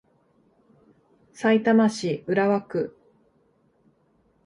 [1.31, 2.97] さいたま市浦和区